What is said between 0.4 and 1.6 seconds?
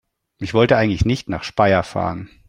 wollte eigentlich nicht nach